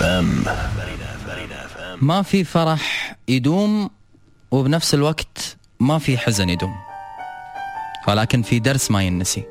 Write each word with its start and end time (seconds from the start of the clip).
FM. 0.00 0.48
ما 2.00 2.22
في 2.22 2.44
فرح 2.44 3.16
يدوم 3.28 3.90
وبنفس 4.50 4.94
الوقت 4.94 5.56
ما 5.80 5.98
في 5.98 6.18
حزن 6.18 6.48
يدوم. 6.48 6.74
ولكن 8.08 8.42
في 8.42 8.58
درس 8.58 8.90
ما 8.90 9.02
ينسي. 9.02 9.44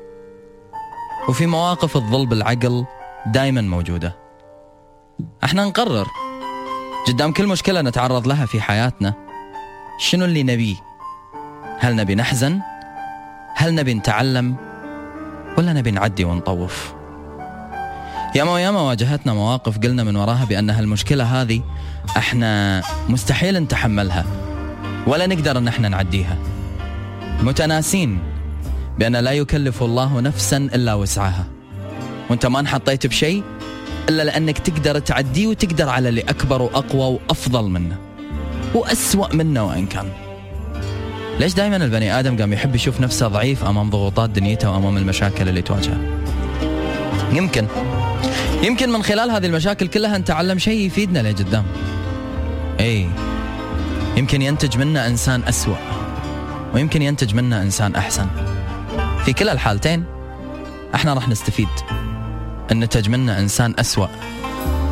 وفي 1.28 1.46
مواقف 1.46 1.92
تظل 1.92 2.26
بالعقل 2.26 2.84
دايما 3.26 3.60
موجودة. 3.60 4.16
إحنا 5.44 5.64
نقرر 5.64 6.06
قدام 7.06 7.32
كل 7.32 7.46
مشكلة 7.46 7.80
نتعرض 7.82 8.28
لها 8.28 8.46
في 8.46 8.60
حياتنا. 8.60 9.14
شنو 9.98 10.24
اللي 10.24 10.42
نبيه 10.42 10.76
هل 11.78 11.96
نبي 11.96 12.14
نحزن؟ 12.14 12.60
هل 13.54 13.74
نبي 13.74 13.94
نتعلم؟ 13.94 14.56
ولا 15.58 15.72
نبي 15.72 15.90
نعدي 15.90 16.24
ونطوف؟ 16.24 16.99
ياما 18.34 18.52
وياما 18.52 18.80
واجهتنا 18.80 19.34
مواقف 19.34 19.78
قلنا 19.78 20.04
من 20.04 20.16
وراها 20.16 20.44
بأن 20.44 20.70
هالمشكلة 20.70 21.24
هذه 21.24 21.62
إحنا 22.16 22.82
مستحيل 23.08 23.58
نتحملها 23.58 24.24
ولا 25.06 25.26
نقدر 25.26 25.58
ان 25.58 25.68
إحنا 25.68 25.88
نعديها. 25.88 26.36
متناسين 27.42 28.18
بأن 28.98 29.16
لا 29.16 29.32
يكلف 29.32 29.82
الله 29.82 30.20
نفسا 30.20 30.56
إلا 30.56 30.94
وسعها. 30.94 31.44
وانت 32.30 32.46
ما 32.46 32.60
انحطيت 32.60 33.06
بشيء 33.06 33.42
إلا 34.08 34.22
لأنك 34.22 34.58
تقدر 34.58 34.98
تعديه 34.98 35.46
وتقدر 35.46 35.88
على 35.88 36.08
اللي 36.08 36.20
أكبر 36.20 36.62
وأقوى 36.62 37.18
وأفضل 37.28 37.64
منه. 37.70 37.96
وأسوأ 38.74 39.34
منه 39.34 39.66
وإن 39.66 39.86
كان. 39.86 40.08
ليش 41.40 41.54
دائما 41.54 41.76
البني 41.76 42.18
آدم 42.18 42.36
قام 42.38 42.52
يحب 42.52 42.74
يشوف 42.74 43.00
نفسه 43.00 43.28
ضعيف 43.28 43.64
أمام 43.64 43.90
ضغوطات 43.90 44.30
دنيته 44.30 44.70
وأمام 44.70 44.96
المشاكل 44.96 45.48
اللي 45.48 45.62
تواجهه؟ 45.62 45.98
يمكن. 47.32 47.66
يمكن 48.62 48.90
من 48.90 49.02
خلال 49.02 49.30
هذه 49.30 49.46
المشاكل 49.46 49.86
كلها 49.86 50.18
نتعلم 50.18 50.58
شيء 50.58 50.86
يفيدنا 50.86 51.32
لقدام. 51.32 51.64
إي. 52.80 53.08
يمكن 54.16 54.42
ينتج 54.42 54.78
منا 54.78 55.06
إنسان 55.06 55.42
أسوأ 55.48 55.76
ويمكن 56.74 57.02
ينتج 57.02 57.34
منا 57.34 57.62
إنسان 57.62 57.94
أحسن. 57.94 58.26
في 59.24 59.32
كلا 59.32 59.52
الحالتين 59.52 60.04
إحنا 60.94 61.14
راح 61.14 61.28
نستفيد. 61.28 61.68
النتج 62.70 63.08
منا 63.08 63.38
إنسان 63.38 63.74
أسوأ 63.78 64.06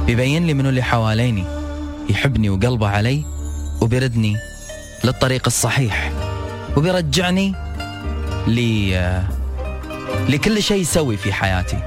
بيبين 0.06 0.46
لي 0.46 0.54
منو 0.54 0.68
اللي 0.68 0.82
حواليني 0.82 1.44
يحبني 2.10 2.50
وقلبه 2.50 2.88
علي 2.88 3.24
وبيردني 3.80 4.36
للطريق 5.04 5.42
الصحيح 5.46 6.12
وبيرجعني 6.76 7.54
ل 8.46 8.90
لكل 10.28 10.62
شيء 10.62 10.80
يسوي 10.80 11.16
في 11.16 11.32
حياتي. 11.32 11.78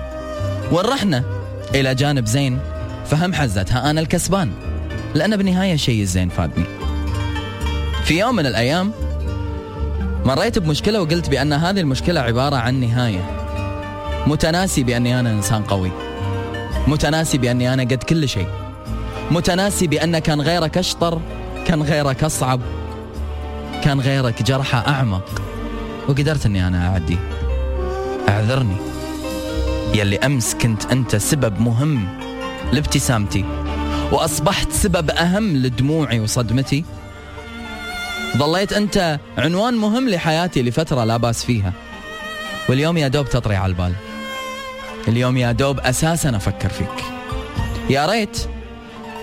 وان 0.72 0.86
رحنا 0.86 1.41
إلى 1.76 1.96
جانب 1.96 2.26
زين 2.26 2.60
فهم 3.06 3.34
حزتها 3.34 3.90
أنا 3.90 4.02
الكسبان 4.02 4.52
لأن 5.16 5.38
بالنهاية 5.38 5.74
الشيء 5.74 6.02
الزين 6.02 6.30
فادني. 6.30 6.66
في 8.04 8.20
يوم 8.20 8.36
من 8.36 8.46
الأيام 8.46 8.92
مريت 10.26 10.60
بمشكلة 10.60 11.02
وقلت 11.02 11.30
بأن 11.30 11.54
هذه 11.54 11.80
المشكلة 11.80 12.22
عبارة 12.22 12.56
عن 12.56 12.80
نهاية. 12.80 13.24
متناسي 14.28 14.84
بأني 14.84 15.20
أنا 15.20 15.32
إنسان 15.32 15.64
قوي. 15.64 15.92
متناسي 16.88 17.38
بأني 17.38 17.74
أنا 17.74 17.84
قد 17.84 18.04
كل 18.04 18.30
شيء. 18.30 18.48
متناسي 19.32 19.88
بأن 19.88 20.20
كان 20.20 20.42
غيرك 20.42 20.78
أشطر 20.78 21.22
كان 21.68 21.82
غيرك 21.82 22.24
أصعب 22.24 22.62
كان 23.84 24.00
غيرك 24.00 24.44
جرحه 24.44 24.88
أعمق. 24.88 25.42
وقدرت 26.08 26.46
أني 26.46 26.68
أنا 26.68 26.88
أعدي. 26.88 27.18
أعذرني. 28.30 28.91
يلي 29.94 30.18
أمس 30.18 30.56
كنت 30.56 30.86
أنت 30.86 31.16
سبب 31.16 31.60
مهم 31.60 32.08
لابتسامتي 32.72 33.46
وأصبحت 34.12 34.72
سبب 34.72 35.10
أهم 35.10 35.58
لدموعي 35.58 36.20
وصدمتي. 36.20 36.86
ظليت 38.38 38.74
أنت 38.74 39.20
عنوان 39.38 39.74
مهم 39.74 40.10
لحياتي 40.10 40.62
لفترة 40.62 41.04
لا 41.04 41.18
بأس 41.18 41.46
فيها. 41.46 41.74
واليوم 42.70 42.98
يا 42.98 43.08
دوب 43.08 43.30
تطري 43.30 43.56
على 43.56 43.70
البال. 43.70 43.94
اليوم 45.08 45.38
يا 45.38 45.52
دوب 45.52 45.80
أساسا 45.80 46.36
أفكر 46.36 46.70
فيك. 46.70 47.06
يا 47.90 48.06
ريت 48.06 48.38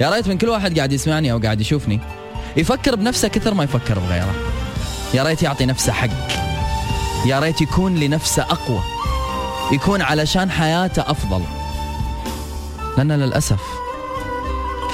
يا 0.00 0.10
ريت 0.10 0.28
من 0.28 0.38
كل 0.38 0.48
واحد 0.48 0.76
قاعد 0.76 0.92
يسمعني 0.92 1.32
أو 1.32 1.38
قاعد 1.38 1.60
يشوفني 1.60 2.00
يفكر 2.56 2.94
بنفسه 2.94 3.28
كثر 3.28 3.54
ما 3.54 3.64
يفكر 3.64 3.98
بغيره. 3.98 4.34
يا 5.14 5.22
ريت 5.22 5.42
يعطي 5.42 5.66
نفسه 5.66 5.92
حق. 5.92 6.08
يا 7.26 7.38
ريت 7.40 7.60
يكون 7.60 7.94
لنفسه 7.94 8.42
أقوى. 8.42 8.97
يكون 9.72 10.02
علشان 10.02 10.50
حياته 10.50 11.02
أفضل. 11.02 11.42
لأن 12.96 13.12
للأسف 13.12 13.60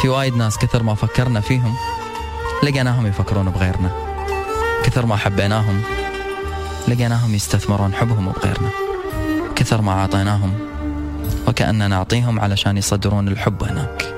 في 0.02 0.08
وايد 0.08 0.36
ناس 0.36 0.58
كثر 0.58 0.82
ما 0.82 0.94
فكرنا 0.94 1.40
فيهم 1.40 1.74
لقيناهم 2.62 3.06
يفكرون 3.06 3.50
بغيرنا. 3.50 3.90
كثر 4.84 5.06
ما 5.06 5.16
حبيناهم 5.16 5.82
لقيناهم 6.88 7.34
يستثمرون 7.34 7.94
حبهم 7.94 8.32
بغيرنا. 8.32 8.68
كثر 9.56 9.80
ما 9.80 9.92
أعطيناهم 9.92 10.54
وكأننا 11.48 11.88
نعطيهم 11.88 12.40
علشان 12.40 12.76
يصدرون 12.76 13.28
الحب 13.28 13.62
هناك. 13.62 14.14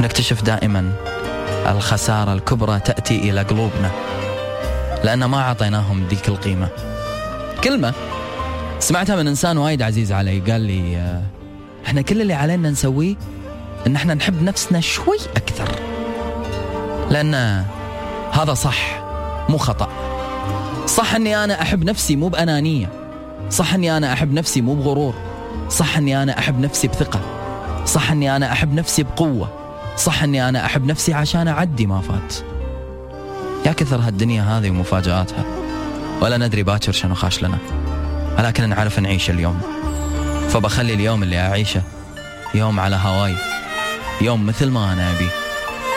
ونكتشف 0.00 0.42
دائما 0.42 0.92
الخسارة 1.66 2.32
الكبرى 2.32 2.80
تأتي 2.80 3.30
إلى 3.30 3.42
قلوبنا. 3.42 3.90
لأن 5.04 5.24
ما 5.24 5.40
أعطيناهم 5.40 6.06
ذيك 6.08 6.28
القيمة. 6.28 6.68
كلمة. 7.64 7.94
سمعتها 8.86 9.16
من 9.16 9.28
إنسان 9.28 9.58
وايد 9.58 9.82
عزيز 9.82 10.12
علي 10.12 10.40
قال 10.40 10.60
لي 10.60 10.96
آه، 10.96 11.22
إحنا 11.86 12.02
كل 12.02 12.20
اللي 12.20 12.34
علينا 12.34 12.70
نسويه 12.70 13.14
إن 13.86 13.96
إحنا 13.96 14.14
نحب 14.14 14.42
نفسنا 14.42 14.80
شوي 14.80 15.16
أكثر 15.36 15.68
لأن 17.10 17.64
هذا 18.32 18.54
صح 18.54 19.02
مو 19.48 19.58
خطأ. 19.58 19.88
صح 20.86 21.14
أني 21.14 21.44
أنا 21.44 21.62
أحب 21.62 21.84
نفسي 21.84 22.16
مو 22.16 22.28
بأنانية 22.28 22.88
صح 23.50 23.74
أني 23.74 23.96
أنا 23.96 24.12
أحب 24.12 24.32
نفسي 24.32 24.60
مو 24.60 24.74
بغرور 24.74 25.14
صح 25.68 25.96
أني 25.96 26.22
أنا 26.22 26.38
أحب 26.38 26.60
نفسي 26.60 26.88
بثقة 26.88 27.20
صح 27.86 28.10
أني 28.10 28.36
أنا 28.36 28.52
أحب 28.52 28.74
نفسي 28.74 29.02
بقوة 29.02 29.48
صح 29.96 30.22
أني 30.22 30.48
أنا 30.48 30.64
أحب 30.64 30.84
نفسي 30.84 31.14
عشان 31.14 31.48
أعدي 31.48 31.86
ما 31.86 32.00
فات. 32.00 32.34
يا 33.66 33.72
كثر 33.72 34.00
هالدنيا 34.00 34.42
هذه 34.42 34.70
ومفاجآتها 34.70 35.44
ولا 36.20 36.36
ندري 36.36 36.62
باكر 36.62 36.92
شنو 36.92 37.14
خاش 37.14 37.42
لنا. 37.42 37.58
ولكن 38.38 38.68
نعرف 38.68 38.98
نعيش 38.98 39.30
اليوم. 39.30 39.60
فبخلي 40.48 40.94
اليوم 40.94 41.22
اللي 41.22 41.38
أعيشه 41.38 41.82
يوم 42.54 42.80
على 42.80 42.96
هواي. 42.96 43.34
يوم 44.20 44.46
مثل 44.46 44.70
ما 44.70 44.92
أنا 44.92 45.10
أبي. 45.10 45.28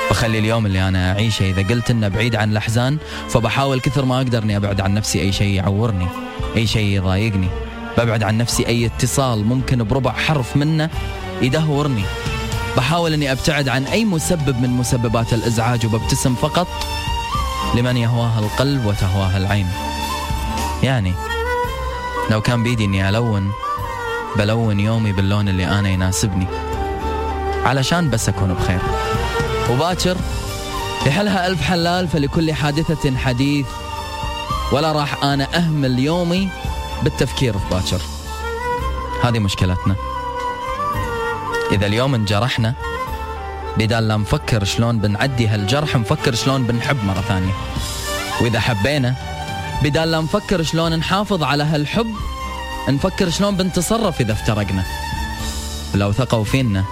بخلي 0.10 0.40
اليوم 0.40 0.66
اللي 0.66 0.88
أنا 0.88 1.12
أعيشه 1.12 1.44
إذا 1.44 1.62
قلت 1.62 1.92
إنه 1.92 2.08
بعيد 2.08 2.36
عن 2.36 2.52
الأحزان 2.52 2.98
فبحاول 3.30 3.80
كثر 3.80 4.06
ما 4.06 4.18
أقدر 4.18 4.44
إني 4.44 4.58
أبعد 4.58 4.82
عن 4.82 4.94
نفسي 4.94 5.22
أي 5.22 5.32
شيء 5.32 5.54
يعورني 5.54 6.08
أي 6.56 6.68
شيء 6.68 6.98
يضايقني. 6.98 7.48
ببعد 7.98 8.24
عن 8.24 8.38
نفسي 8.38 8.68
أي 8.68 8.86
اتصال 8.86 9.46
ممكن 9.46 9.84
بربع 9.84 10.12
حرف 10.12 10.56
منه 10.56 10.90
يدهورني. 11.42 12.04
بحاول 12.78 13.14
إني 13.14 13.32
أبتعد 13.32 13.70
عن 13.70 13.84
أي 13.84 14.06
مسبب 14.06 14.62
من 14.62 14.70
مسببات 14.70 15.34
الإزعاج 15.34 15.86
وببتسم 15.86 16.36
فقط 16.36 16.68
لمن 17.76 17.98
يهواها 17.98 18.40
القلب 18.40 18.86
وتهواها 18.86 19.38
العين. 19.38 19.68
يعني 20.84 21.14
لو 22.30 22.42
كان 22.42 22.64
بيدي 22.64 22.86
إني 22.86 23.10
ألون 23.10 23.52
بلون 24.38 24.80
يومي 24.80 25.12
باللون 25.12 25.50
اللي 25.50 25.68
أنا 25.68 25.90
يناسبني. 25.90 26.48
علشان 27.66 28.10
بس 28.10 28.30
أكون 28.30 28.54
بخير. 28.54 28.80
وباكر 29.72 30.18
يحلها 31.06 31.48
ألف 31.48 31.62
حلال 31.62 32.08
فلكل 32.08 32.54
حادثة 32.54 33.18
حديث. 33.18 33.66
ولا 34.72 34.92
راح 34.92 35.24
أنا 35.24 35.48
أهمل 35.56 36.00
يومي 36.00 36.50
بالتفكير 37.04 37.54
في 37.54 37.66
باكر. 37.72 38.02
هذه 39.24 39.40
مشكلتنا. 39.40 39.96
إذا 41.72 41.86
اليوم 41.86 42.16
انجرحنا 42.16 42.74
بدال 43.78 44.08
لا 44.08 44.18
نفكر 44.18 44.64
شلون 44.64 45.00
بنعدي 45.00 45.48
هالجرح 45.48 45.96
نفكر 45.96 46.36
شلون 46.36 46.64
بنحب 46.64 47.06
مرة 47.06 47.22
ثانية. 47.22 47.54
وإذا 48.42 48.60
حبينا 48.60 49.16
بدال 49.84 50.12
لا 50.12 50.22
نفكر 50.22 50.64
شلون 50.64 50.96
نحافظ 50.96 51.44
على 51.44 51.64
هالحب 51.64 52.16
نفكر 52.90 53.30
شلون 53.30 53.56
بنتصرف 53.56 54.22
إذا 54.22 54.32
افترقنا. 54.32 54.84
لو 55.96 56.12
ثقوا 56.12 56.44
فينا 56.44 56.84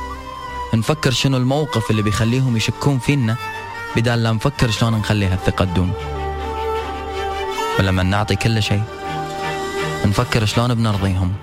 نفكر 0.74 1.12
شنو 1.12 1.38
الموقف 1.38 1.92
اللي 1.92 2.02
بيخليهم 2.02 2.58
يشكون 2.58 3.00
فينا 3.00 3.36
بدال 3.96 4.24
لا 4.24 4.32
نفكر 4.32 4.72
شلون 4.72 4.94
نخلي 4.94 5.26
هالثقة 5.26 5.66
تدوم. 5.66 5.94
ولما 7.80 8.04
نعطي 8.04 8.36
كل 8.36 8.64
شيء 8.64 8.84
نفكر 10.06 10.46
شلون 10.46 10.74
بنرضيهم. 10.74 11.34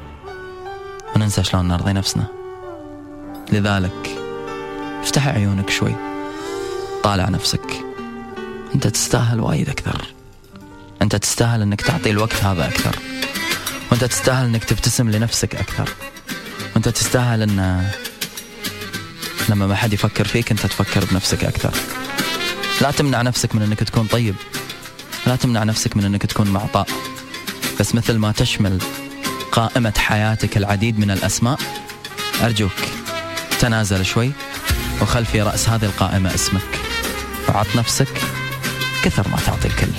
وننسى 1.17 1.45
شلون 1.45 1.69
نرضي 1.69 1.93
نفسنا. 1.93 2.27
لذلك 3.53 4.19
افتح 5.03 5.29
عيونك 5.29 5.71
شوي. 5.71 5.95
طالع 7.03 7.29
نفسك. 7.29 7.85
أنت 8.75 8.87
تستاهل 8.87 9.41
وايد 9.41 9.69
أكثر. 9.69 10.14
أنت 11.05 11.17
تستاهل 11.17 11.63
إنك 11.63 11.81
تعطي 11.81 12.11
الوقت 12.11 12.45
هذا 12.45 12.67
أكثر. 12.67 12.97
وأنت 13.91 14.05
تستاهل 14.05 14.45
إنك 14.45 14.65
تبتسم 14.65 15.11
لنفسك 15.11 15.55
أكثر. 15.55 15.89
وأنت 16.75 16.89
تستاهل 16.89 17.43
إن 17.43 17.91
لما 19.49 19.67
ما 19.67 19.75
حد 19.75 19.93
يفكر 19.93 20.27
فيك 20.27 20.51
أنت 20.51 20.67
تفكر 20.67 21.05
بنفسك 21.05 21.45
أكثر. 21.45 21.75
لا 22.81 22.91
تمنع 22.91 23.23
نفسك 23.23 23.55
من 23.55 23.63
إنك 23.63 23.79
تكون 23.79 24.07
طيب. 24.07 24.35
لا 25.27 25.37
تمنع 25.37 25.65
نفسك 25.65 25.97
من 25.97 26.05
إنك 26.05 26.27
تكون 26.27 26.51
معطاء 26.51 26.89
بس 27.81 27.95
مثل 27.95 28.17
ما 28.17 28.33
تشمل 28.33 28.79
قائمة 29.53 29.93
حياتك 29.99 30.57
العديد 30.57 30.99
من 30.99 31.11
الأسماء 31.11 31.59
أرجوك 32.43 32.73
تنازل 33.61 34.07
شوي 34.07 34.33
وخل 35.01 35.25
في 35.25 35.43
رأس 35.43 35.69
هذه 35.69 35.85
القائمة 35.85 36.35
اسمك. 36.35 36.81
وعط 37.49 37.77
نفسك 37.77 38.09
كثر 39.03 39.29
ما 39.29 39.37
تعطي 39.47 39.69
الكل. 39.69 39.93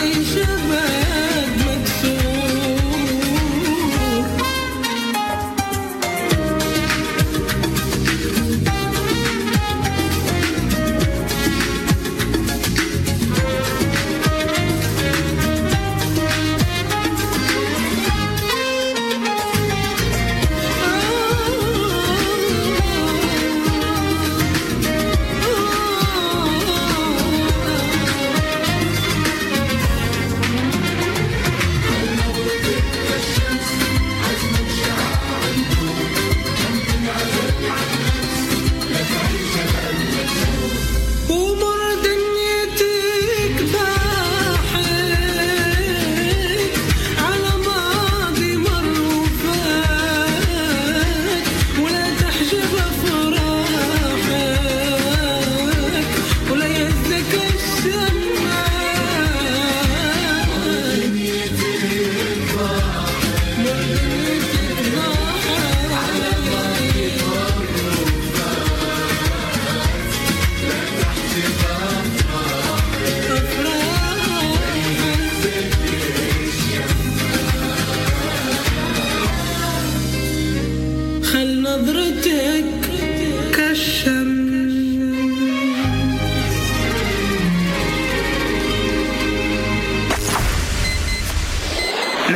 my 0.00 0.12
sugar 0.24 0.99